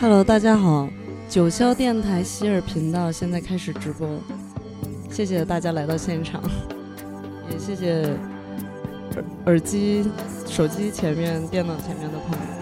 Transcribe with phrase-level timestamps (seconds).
[0.00, 0.88] Hello，大家好，
[1.28, 4.08] 九霄电台希尔频道现在开始直播，
[5.10, 6.40] 谢谢大家来到现场，
[7.50, 8.02] 也谢谢
[9.16, 10.08] 耳耳机、
[10.46, 12.57] 手机前面、电脑前面的朋友。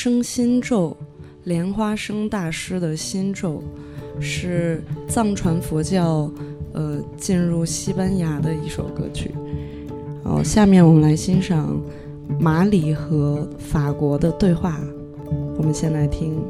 [0.00, 0.96] 生心咒，
[1.42, 3.60] 莲花生大师的心咒，
[4.20, 6.30] 是藏传佛教
[6.72, 9.34] 呃进入西班牙的一首歌曲。
[10.22, 11.82] 好，下面我们来欣赏
[12.38, 14.80] 马里和法国的对话。
[15.56, 16.40] 我们先来听。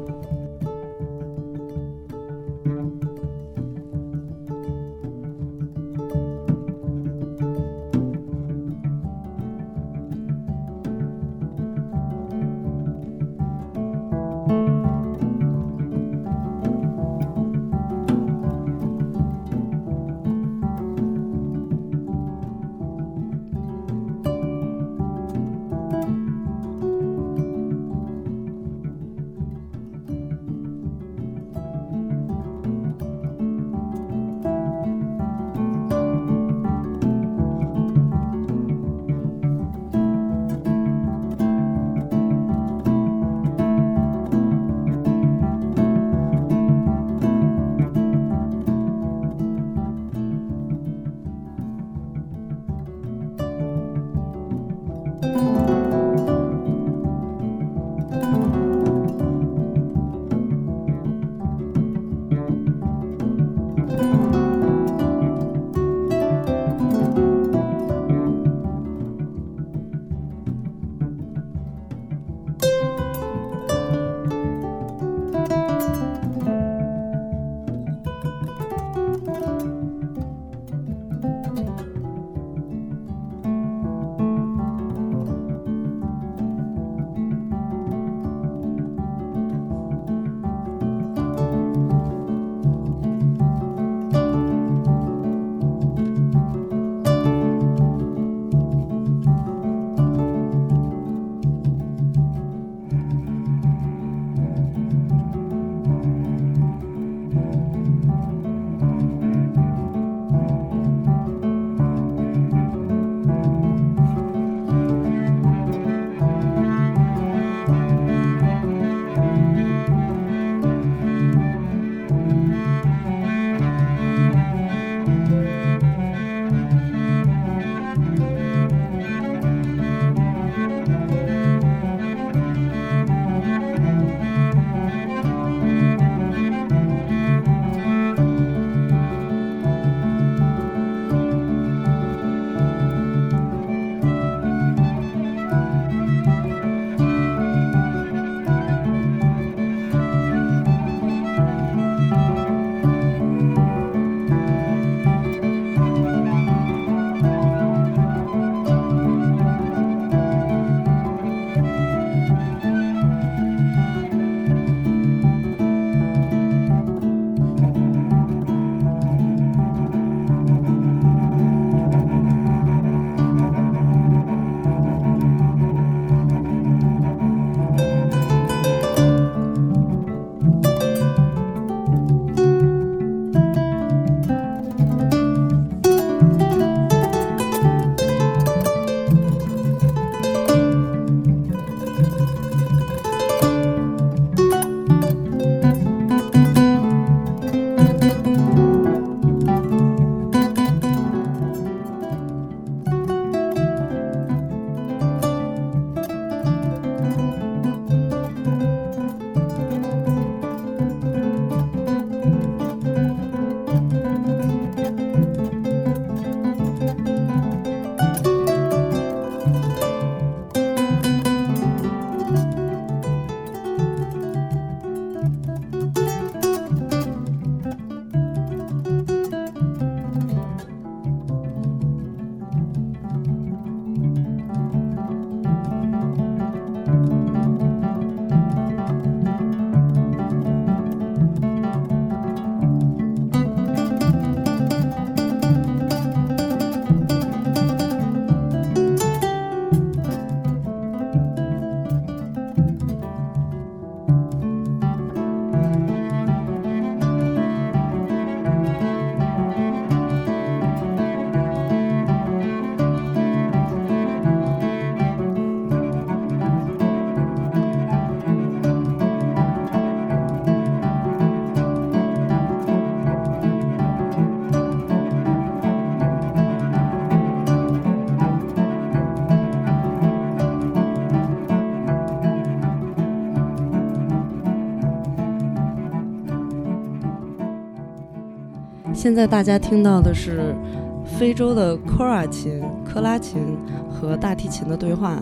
[289.09, 290.55] 现在大家听到的是
[291.03, 293.57] 非洲的科尔琴、克拉琴
[293.89, 295.19] 和大提琴的对话。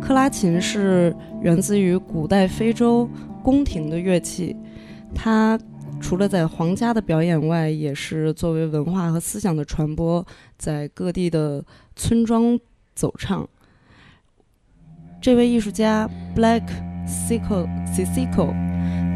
[0.00, 3.08] 克拉琴是源自于古代非洲
[3.40, 4.56] 宫廷的乐器，
[5.14, 5.56] 它
[6.00, 10.26] 除了在皇家的表演外，也是作为文化和思想的传播，
[10.58, 11.64] 在各地的
[11.94, 12.58] 村庄
[12.92, 13.48] 走唱。
[15.20, 16.64] 这位艺术家 Black
[17.06, 18.52] Siko Sisiko，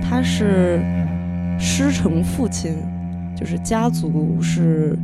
[0.01, 0.81] 他是
[1.59, 2.73] 师承父亲，
[3.39, 4.99] 就是家族是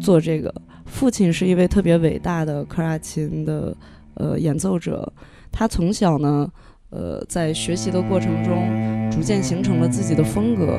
[0.00, 0.52] 做这个，
[0.86, 3.76] 父亲是一位特别伟大的科拉琴的
[4.14, 5.12] 呃演奏者，
[5.52, 6.50] 他从小呢，
[6.90, 10.78] 呃，在学习的过程中，逐渐形成了自己的风格，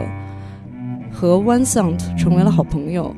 [1.11, 3.15] 和 One Sound 成为了好朋友。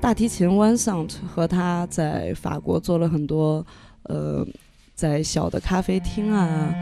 [0.00, 3.64] 大提琴 One Sound 和他在法国做了很多，
[4.04, 4.46] 呃，
[4.94, 6.74] 在小的咖啡厅啊，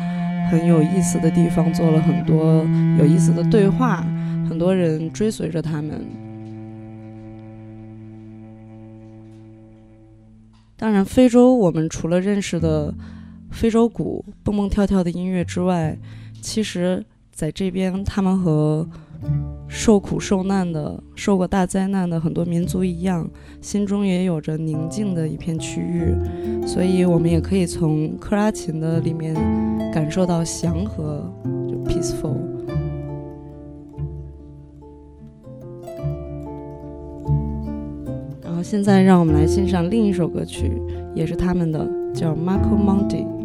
[0.50, 2.64] 很有意思的地方做了很多
[2.98, 4.06] 有意思的对话，
[4.48, 6.04] 很多人追随着他们。
[10.76, 12.94] 当然，非洲我们除了认识的
[13.50, 15.98] 非洲鼓、蹦蹦跳跳的音乐之外，
[16.40, 18.88] 其实在这边他们和
[19.66, 23.28] 受苦受难的、受过大灾难的很多民族一样，
[23.60, 26.14] 心中也有着宁静的一片区域，
[26.64, 29.34] 所以我们也可以从克拉琴的里面
[29.92, 31.28] 感受到祥和，
[31.68, 32.57] 就 peaceful。
[38.62, 40.70] 现在让我们来欣赏另一首歌曲，
[41.14, 43.37] 也是他们的，叫 Marco Monti。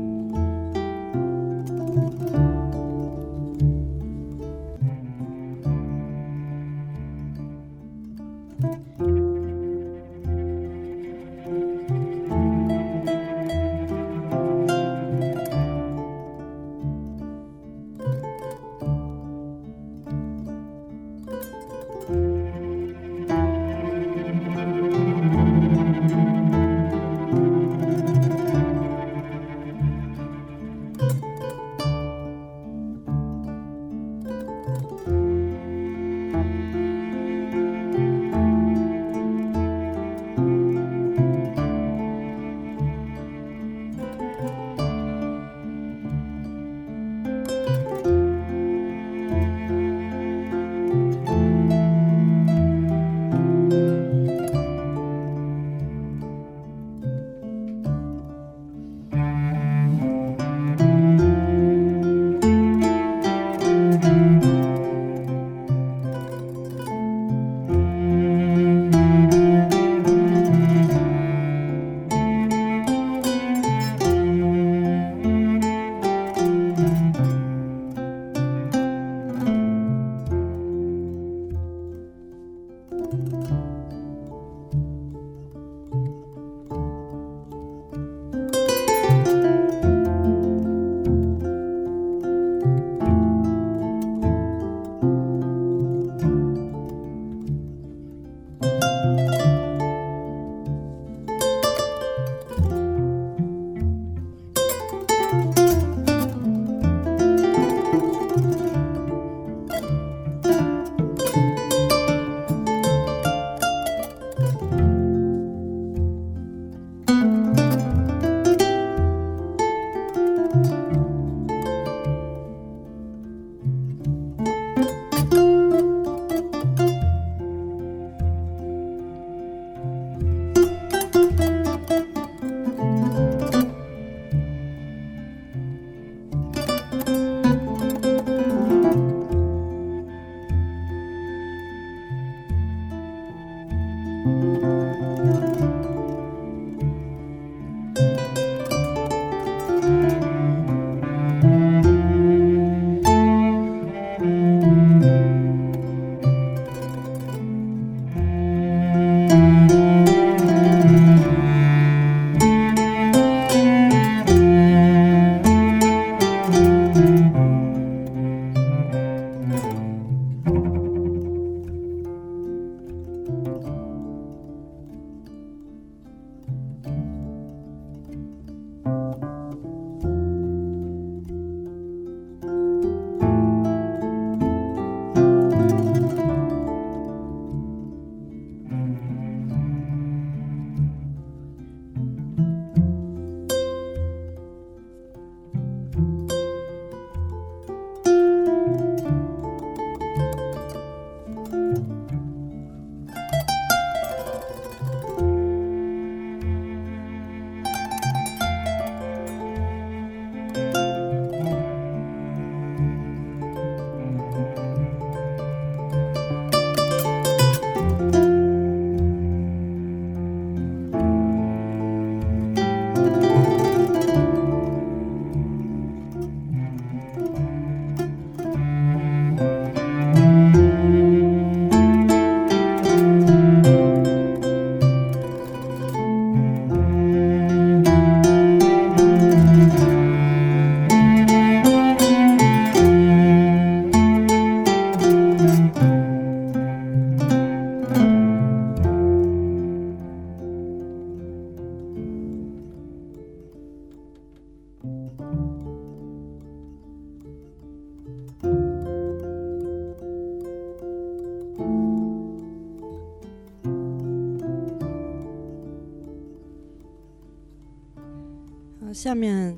[269.23, 269.55] 面，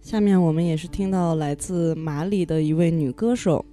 [0.00, 3.64] 下面我们也是听到来自马里的一位女歌手，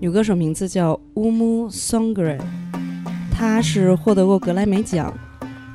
[0.00, 2.36] 女歌手名字叫乌木桑格瑞，
[3.30, 5.16] 她是获得过格莱美奖，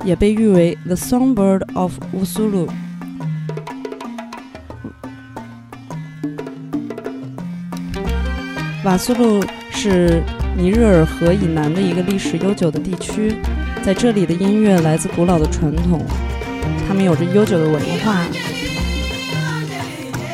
[0.04, 2.68] 也被誉为 The Songbird of Usulu。
[8.84, 10.22] 瓦苏鲁是
[10.54, 13.36] 尼日尔河以南的一个历史悠久的地区，
[13.82, 16.02] 在这里的音乐来自古老的传统。
[16.86, 18.26] 他们有着悠久的文化。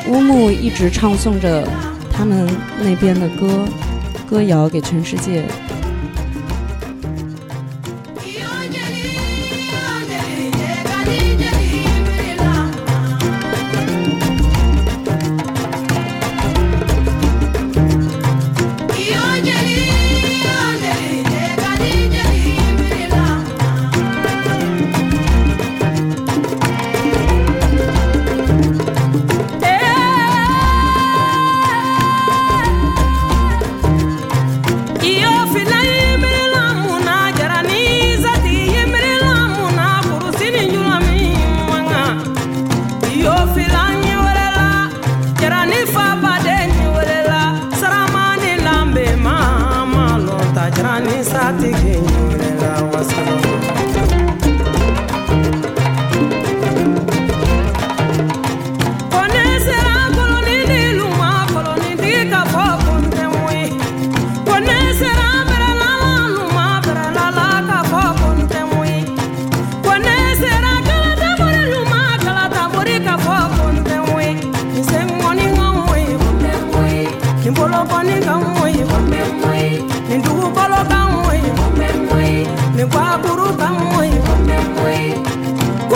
[0.07, 1.65] 乌木一直唱诵着
[2.11, 2.47] 他们
[2.81, 3.65] 那边的歌，
[4.29, 5.45] 歌谣给全世界。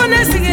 [0.07, 0.46] honestly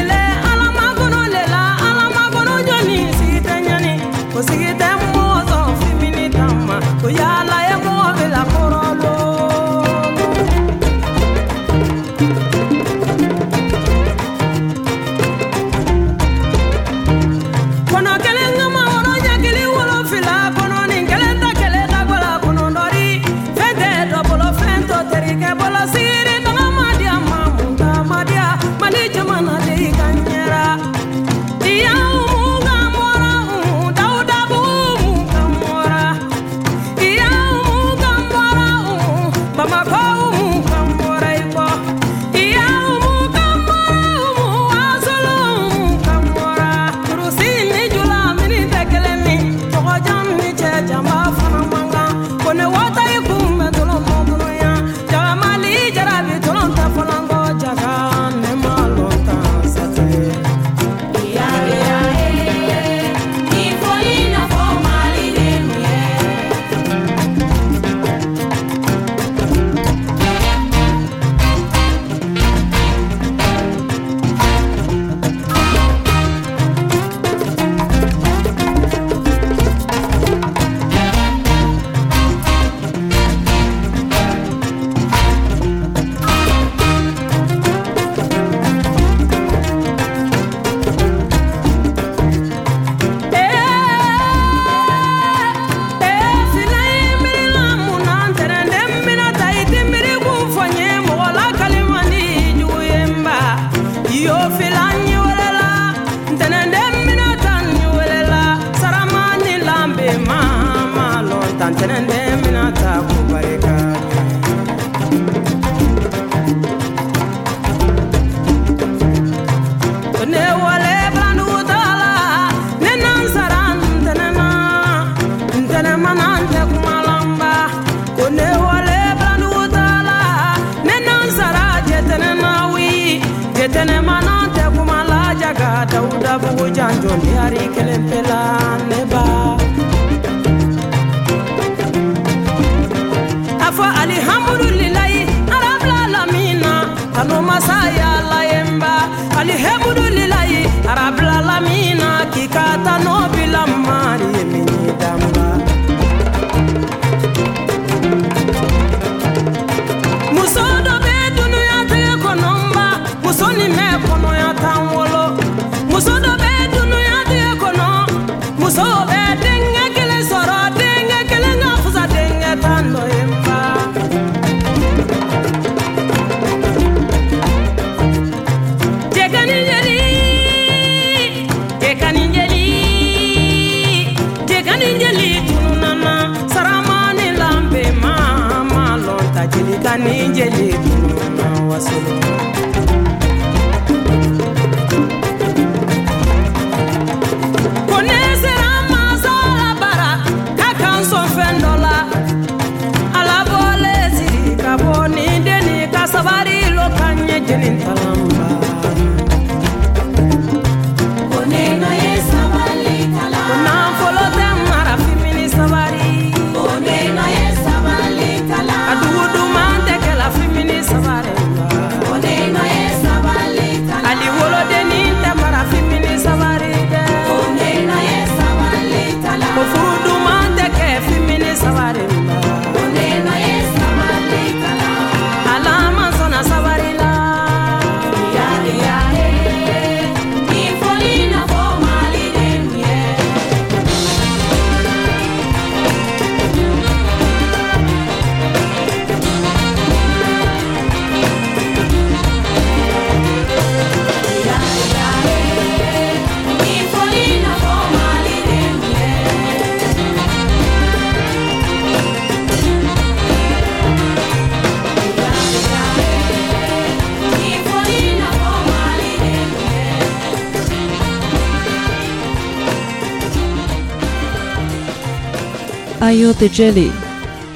[276.33, 276.89] The Jelly》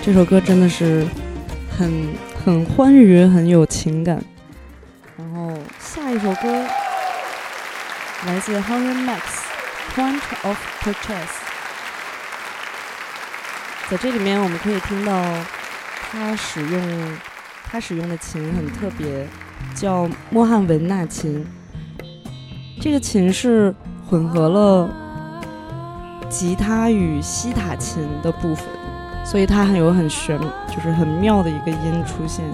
[0.04, 1.06] 这首歌真的是
[1.70, 2.08] 很
[2.44, 4.22] 很欢愉，很有情感。
[5.16, 6.66] 然后下一首歌
[8.26, 9.20] 来自 Henry Max，
[9.94, 10.92] 《Point of Purchase》。
[13.90, 15.24] 在这里面我们可以听到
[16.10, 17.18] 他使用
[17.64, 19.26] 他使用的琴很特别，
[19.74, 21.46] 叫莫汉文纳琴。
[22.80, 23.74] 这个琴是
[24.08, 24.90] 混合了
[26.28, 28.64] 吉他与西塔琴的部分，
[29.24, 30.38] 所以它很有很玄，
[30.68, 32.44] 就是很妙的一个音出现。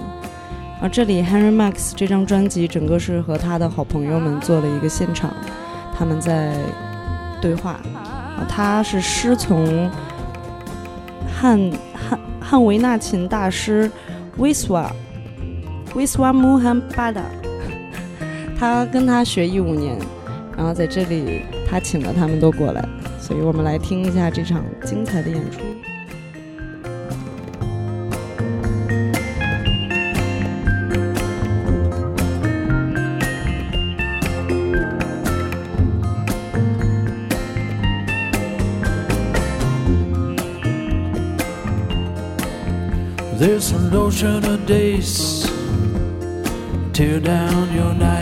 [0.81, 5.33] 而这里 Henry Max 这张专辑整个是和他的好朋友们做了一个现场，
[5.97, 6.55] 他们在
[7.41, 7.79] 对话。
[8.49, 9.89] 他是师从
[11.33, 13.89] 汉汉汉维纳琴大师
[14.37, 14.91] Wiswa
[15.93, 17.23] Wiswa Mohan Bada，
[18.59, 19.97] 他跟他学一五年，
[20.57, 22.85] 然后在这里他请了他们都过来。
[23.25, 25.61] 所以我们来听一下这场精彩的演出。
[43.39, 45.49] There's an ocean of days
[46.93, 48.15] tear down your night.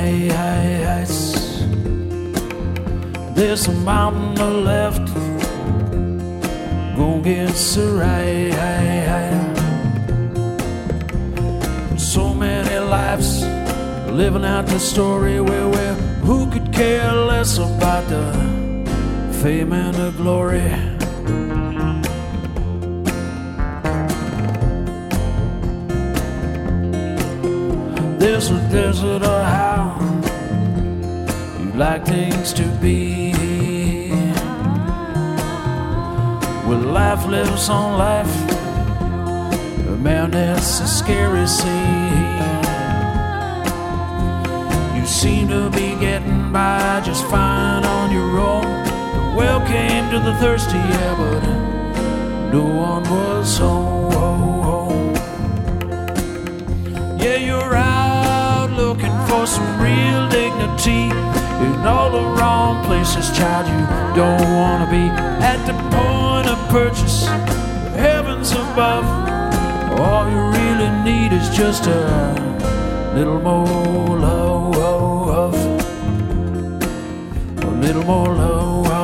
[3.45, 5.05] There's a mountain left,
[6.95, 8.53] go get right.
[11.97, 13.43] So many lives
[14.09, 18.31] living out the story where, where who could care less about the
[19.41, 20.71] fame and the glory.
[28.19, 29.99] There's a desert or how
[31.59, 33.22] you'd like things to be.
[36.93, 38.33] Life lives on life,
[39.99, 42.13] man, that's a scary scene.
[44.95, 48.61] You seem to be getting by just fine on your own.
[49.15, 51.41] The well came to the thirsty, yeah, but
[52.53, 55.15] no one was home.
[57.19, 61.09] Yeah, you're out looking for some real dignity
[61.65, 63.65] in all the wrong places, child.
[63.67, 63.81] You
[64.15, 65.09] don't want to be
[65.43, 65.82] at the
[66.73, 67.27] purchase,
[67.93, 69.05] heavens above.
[69.99, 75.79] All you really need is just a little more love, oh, oh,
[77.61, 77.69] oh.
[77.69, 79.02] a little more love.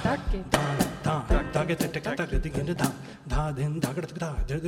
[0.00, 0.79] Tack.
[1.76, 2.92] get the tactic in the dam,
[3.28, 4.14] da then dagger the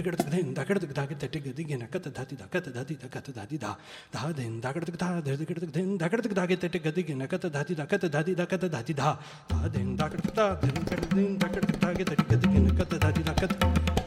[0.03, 3.25] get then dagger the dagger the ticket again, cut the dati, cut the dati, cut
[3.25, 3.75] the dati da,
[4.13, 7.41] da then dagger the da, the get then dagger the dagger the ticket again, cut
[7.41, 9.17] the dati, cut the dati, cut the dati da,
[9.49, 13.23] da then dagger the da, then dagger the dagger the ticket again, cut the dati,
[13.25, 14.02] cut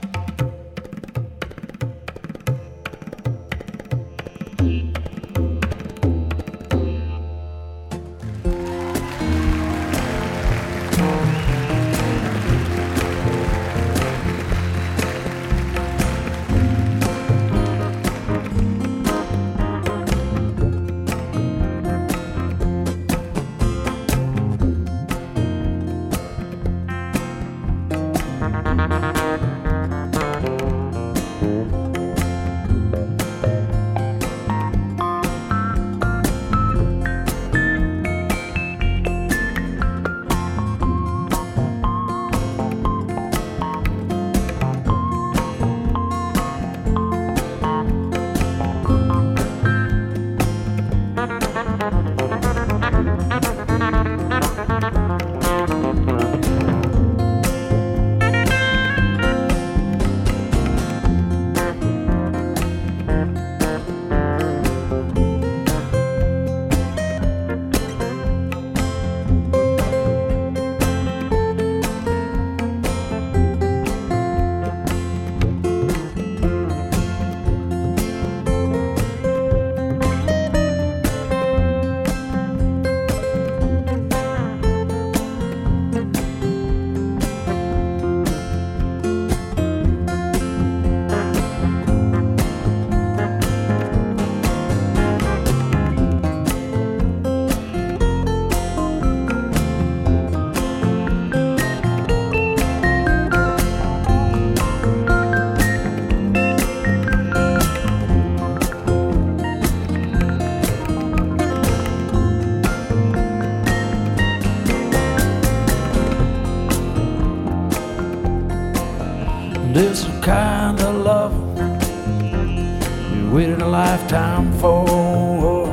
[123.95, 125.67] lifetime for.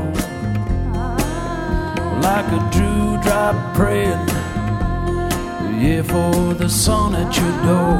[2.22, 4.28] Like a dewdrop praying,
[5.82, 7.98] yeah, for the sun at your door.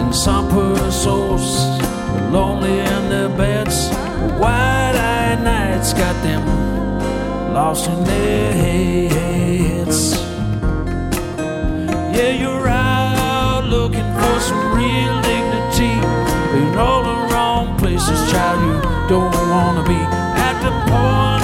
[0.00, 1.66] And some poor souls
[2.30, 3.88] lonely in their beds.
[4.38, 6.44] Wide-eyed nights got them
[7.52, 10.14] lost in their heads.
[12.16, 15.94] Yeah, you're out looking for some real dignity.
[16.58, 17.09] In all
[18.00, 19.94] places, child, you don't wanna be.
[19.94, 21.39] At the point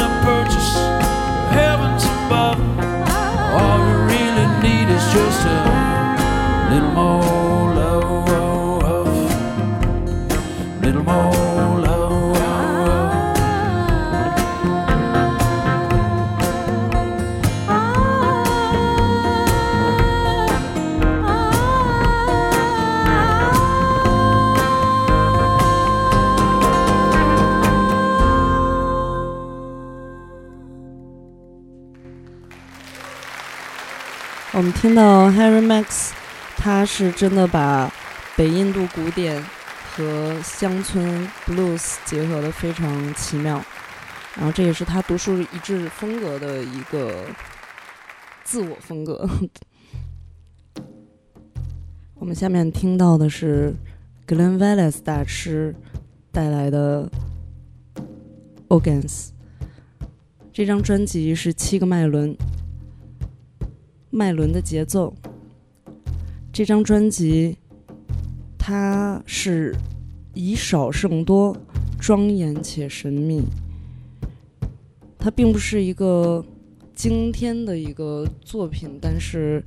[34.81, 36.11] 听到 Harry Max，
[36.57, 37.93] 他是真的把
[38.37, 39.43] 北印度古典
[39.91, 43.61] 和乡村 blues 结合的非常奇妙，
[44.37, 47.25] 然后这也是他独树一帜风格的一个
[48.45, 49.29] 自我风格。
[52.15, 53.75] 我们下面听到的是
[54.27, 55.75] Glenn Valles 大师
[56.31, 57.11] 带来的
[58.69, 59.31] Organs。
[60.53, 62.37] 这张专辑是七个脉轮，
[64.17, 65.13] 脉轮的节奏。
[66.51, 67.59] 这张专辑，
[68.57, 69.77] 它是
[70.33, 71.55] 以少胜多，
[72.01, 73.43] 庄严且神秘。
[75.19, 76.43] 它并不是一个
[76.95, 79.63] 惊天的一个作品，但是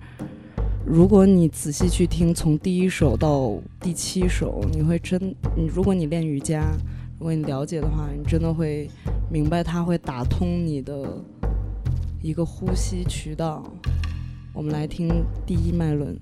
[0.84, 5.22] 如果你仔细去听，从第一首到第七首，你会真，
[5.56, 6.76] 你如果你练瑜伽，
[7.20, 8.90] 如果你了解的话，你真的会
[9.30, 11.24] 明白它会打通你的
[12.24, 13.64] 一个呼吸渠道。
[14.54, 16.20] 我们来听第一脉轮，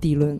[0.00, 0.38] 底轮。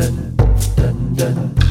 [0.00, 0.16] dun
[0.76, 1.69] dun dun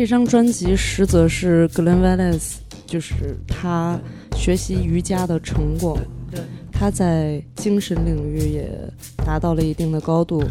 [0.00, 2.54] 这张专辑实则是 Glen Velez，
[2.86, 4.00] 就是他
[4.34, 5.98] 学习瑜伽的成果。
[6.72, 8.70] 他在精神领域也
[9.18, 10.42] 达到了一定的高度。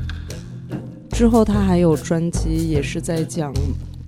[1.13, 3.51] 之后他还有专辑，也是在讲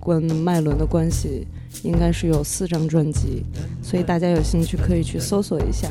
[0.00, 1.44] 跟麦伦的关系，
[1.82, 3.42] 应该是有四张专辑，
[3.82, 5.88] 所以大家有兴趣可以去搜索一下。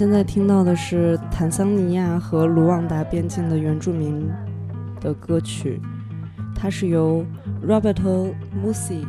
[0.00, 4.26] 现在听到的是坦桑尼亚和卢旺达边境的原住民
[4.98, 5.78] 的歌曲，
[6.56, 7.22] 它是由
[7.62, 8.32] Roberto
[8.64, 9.04] Musi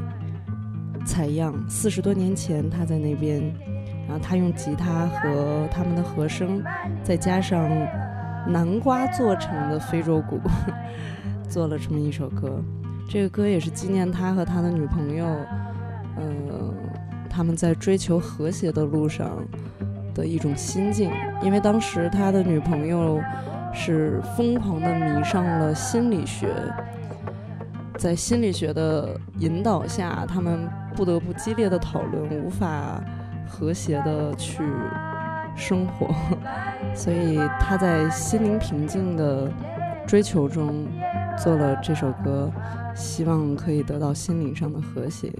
[1.06, 1.56] 采样。
[1.70, 3.42] 四十多年前他在那边，
[4.06, 6.62] 然后他用吉他和他们的和声，
[7.06, 7.70] 再加上
[8.46, 10.42] 南瓜做成的非洲鼓，
[11.48, 12.62] 做了这么一首歌。
[13.10, 15.26] 这个歌也是纪念他和他的女朋友，
[16.18, 16.74] 呃，
[17.30, 19.38] 他们在追求和谐的路上。
[20.14, 23.22] 的一种心境，因为当时他的女朋友
[23.74, 26.47] 是疯狂的迷上了心理学，
[27.97, 29.09] 在心理学的
[29.39, 33.01] 引导下，他们不得不激烈的讨论，无法
[33.47, 34.64] 和谐的去
[35.55, 36.14] 生活，
[36.95, 39.51] 所以他在心灵平静的
[40.07, 40.86] 追求中
[41.38, 42.51] 做了这首歌，
[42.93, 45.32] 希望可以得到心灵上的和谐。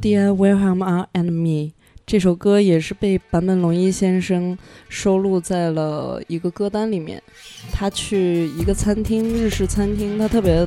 [0.00, 1.72] Dear Wilhelm and Me
[2.06, 4.56] 这首歌也是被坂本龙一先生
[4.88, 7.22] 收录在了一个歌单里面。
[7.70, 10.66] 他去一个餐厅，日式餐厅，他特别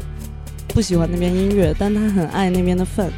[0.68, 3.12] 不喜欢那边音乐，但他很爱那边的饭，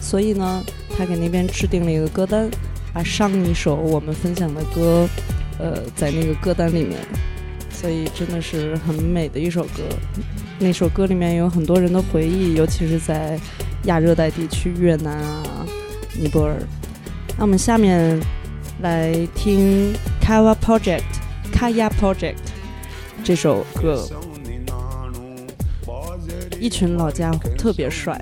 [0.00, 0.64] 所以呢，
[0.98, 2.50] 他给那边制定了一个歌单，
[2.92, 5.08] 把上一首我们分享的歌，
[5.60, 6.98] 呃，在那个歌单里面，
[7.70, 9.84] 所以真的是很美的一首歌。
[10.58, 13.38] 那首歌里面有很多人的回忆，尤其是在。
[13.84, 15.66] 亚热带地区，越南啊，
[16.16, 16.56] 尼泊尔。
[17.36, 18.20] 那我们下面
[18.80, 21.02] 来听 Kawa Project
[21.52, 22.36] Kaya Project
[23.24, 24.08] 这首歌，
[26.60, 28.20] 一群老家伙特别帅。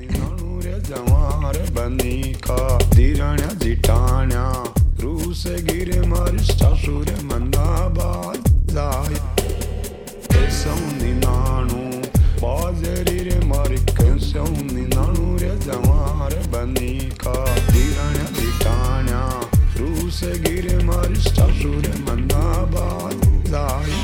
[20.21, 23.95] seguirem Aristajurem Manabadai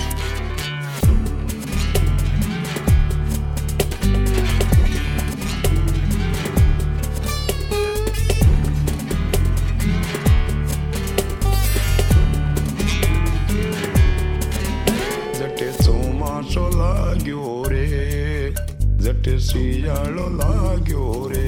[16.76, 18.52] લાગ્યો રે
[18.98, 21.46] જટે શિયાળો લાગ્યો રે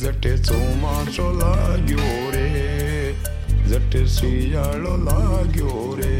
[0.00, 2.85] જટે ચોમાસો લાગ્યો રે
[3.67, 6.15] જટે શિયાળો લાગ્યો રે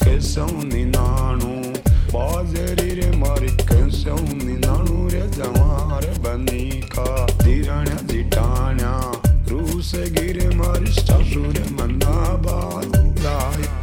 [0.00, 1.64] કેસવની નાણું
[2.12, 9.12] બાજરી રે મારી કેસવની નાણું રે જમાર બની કા ધીરણ્યા જીટાણ્યા
[9.48, 13.79] રૂસ ગીરે મારી સાસુ રે મના બાય જટે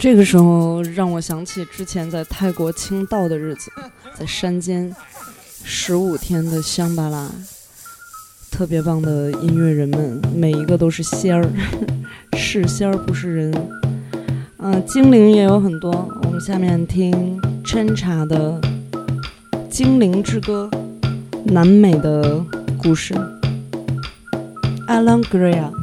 [0.00, 3.70] 这个时候让我想起之前在泰国清道的日子，
[4.16, 4.90] 在山间
[5.62, 7.30] 十五天的香巴拉，
[8.50, 11.46] 特别棒的音乐人们，每一个都是仙儿，
[12.32, 13.68] 是仙儿不是人。
[14.56, 15.90] 嗯、精灵也有很多。
[16.22, 18.58] 我们下面听春茶的
[19.68, 20.70] 《精灵之歌》，
[21.44, 22.42] 南美的
[22.78, 23.14] 故事。
[24.88, 25.70] Alan Grea。
[25.70, 25.79] Thank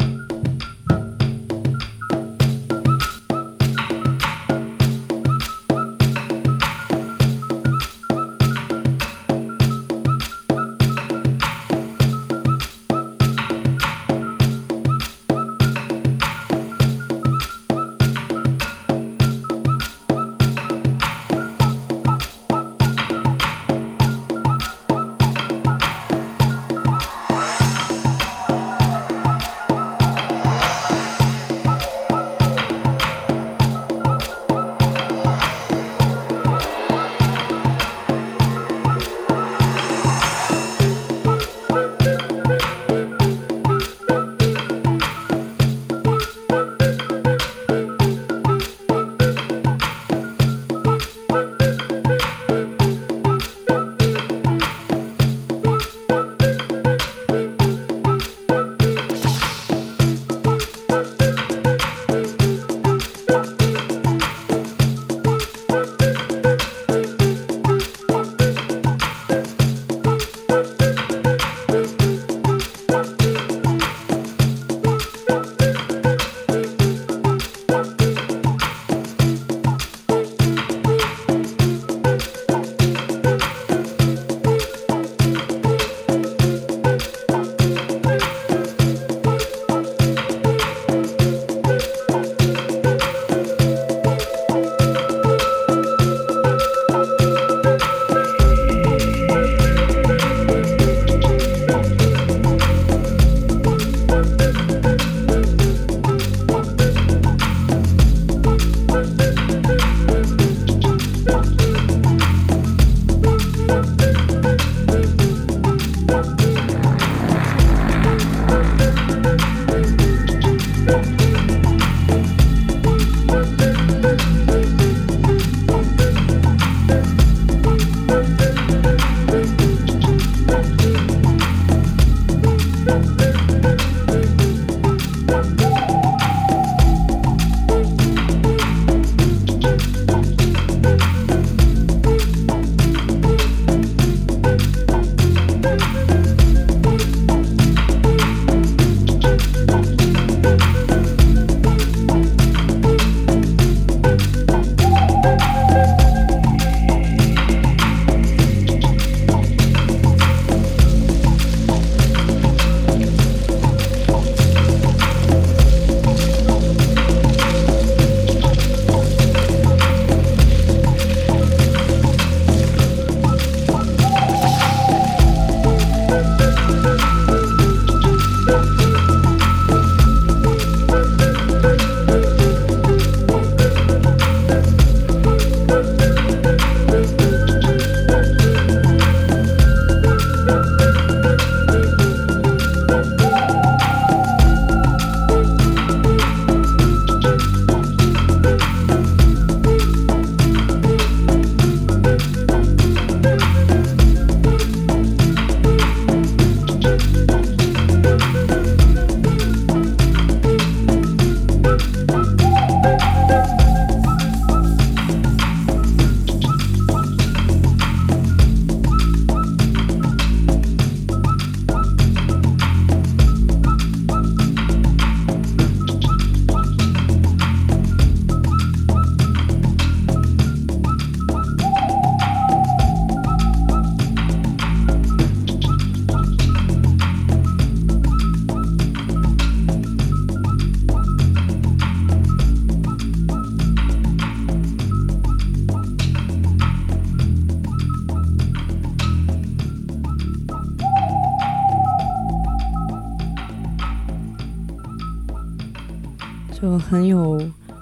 [256.89, 257.37] 很有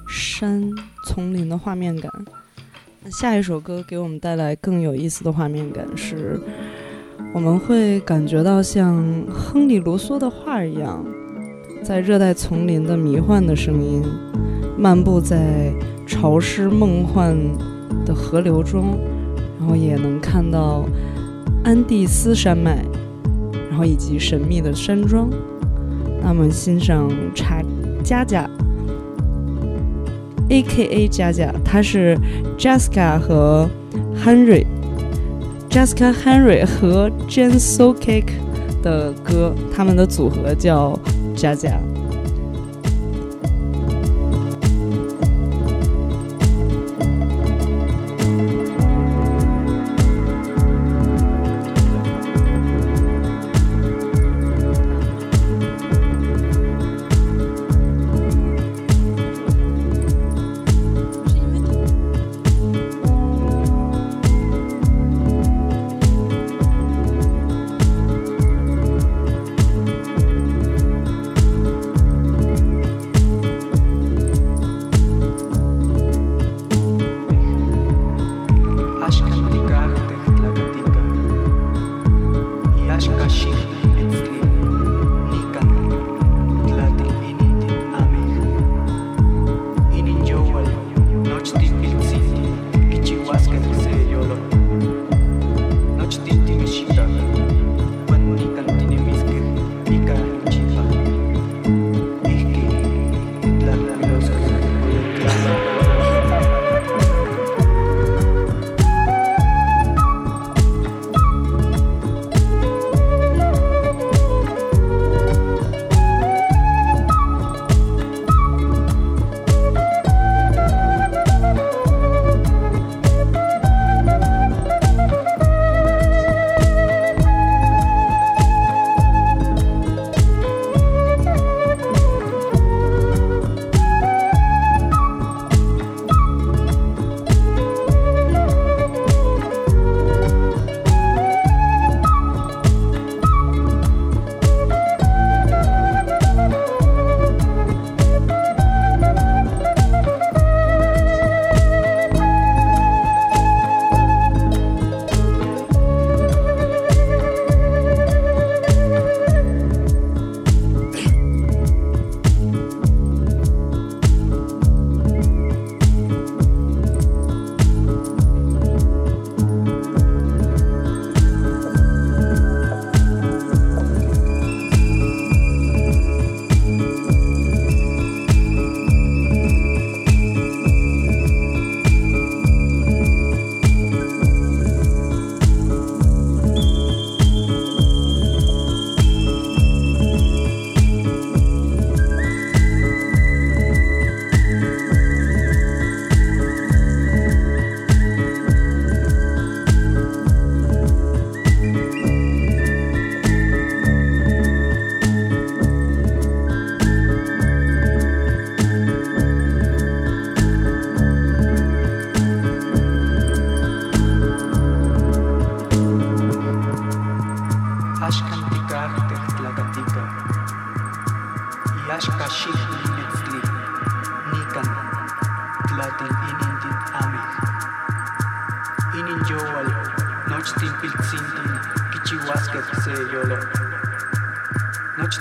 [0.07, 0.67] 山
[1.05, 2.11] 丛林的画面感。
[3.11, 6.39] 下一首歌给我们带来更有意思的画面感是，
[7.31, 11.05] 我们会感觉到像亨利·卢梭的画一样，
[11.83, 14.01] 在热带丛林的迷幻的声音，
[14.75, 15.71] 漫步在
[16.07, 17.37] 潮湿梦幻
[18.07, 18.97] 的河流中，
[19.59, 20.83] 然后也能看到
[21.63, 22.83] 安第斯山脉，
[23.69, 25.29] 然后以及神秘的山庄。
[26.23, 27.61] 那么欣赏查
[28.03, 28.49] 佳佳
[30.49, 31.07] ，A.K.A.
[31.07, 32.17] 佳佳，她是
[32.57, 33.69] Jessica 和
[34.23, 38.33] Henry，Jessica Henry 和 Jen So Cake
[38.81, 40.99] 的歌，他们的组合叫
[41.35, 41.79] 佳佳。
[91.65, 91.94] these people.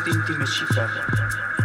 [0.07, 1.64] intimacy felt.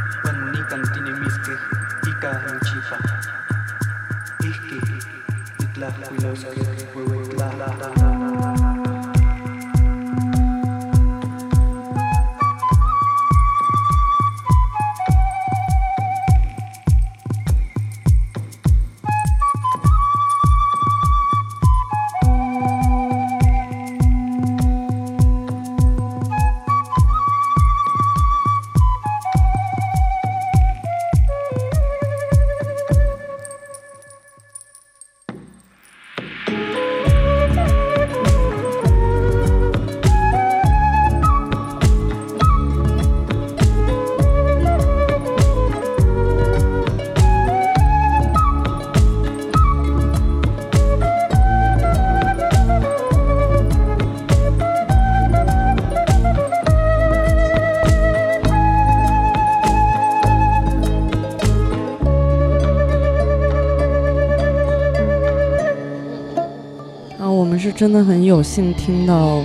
[67.79, 69.41] 真的很有幸听到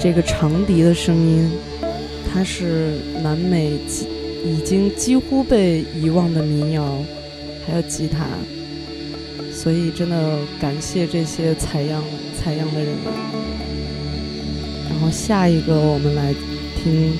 [0.00, 1.48] 这个长笛的声音，
[2.28, 3.70] 它是南美
[4.44, 6.98] 已经几乎被遗忘的民谣，
[7.64, 8.26] 还有吉他，
[9.52, 12.02] 所以真的感谢这些采样
[12.36, 13.12] 采样的人们。
[14.90, 16.34] 然后下一个我们来
[16.82, 17.12] 听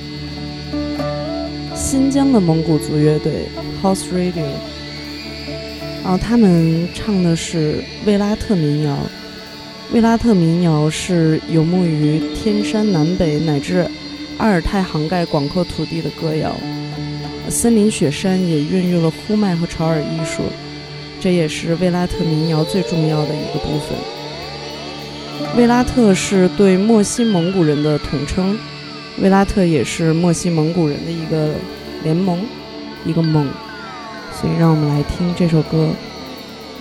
[1.73, 3.45] 新疆的蒙古族乐队
[3.81, 4.43] House Radio，
[6.03, 8.97] 然后他们唱的是维拉特民谣。
[9.93, 13.85] 维拉特民谣是游牧于天山南北乃至
[14.37, 16.55] 阿尔泰涵盖广阔土地的歌谣。
[17.49, 20.43] 森林雪山也孕育了呼麦和潮尔艺术，
[21.19, 25.57] 这也是维拉特民谣最重要的一个部分。
[25.57, 28.57] 维拉特是对墨西蒙古人的统称，
[29.21, 31.53] 维拉特也是墨西蒙古人的一个
[32.01, 32.39] 联盟，
[33.05, 33.45] 一个盟。
[34.39, 35.89] 所以，让我们来听这首歌，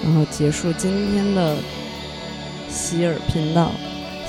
[0.05, 1.57] 然后结束今天的
[2.71, 3.73] 喜尔频道。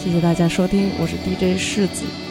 [0.03, 2.30] 谢谢大家收听，我是 DJ 世子。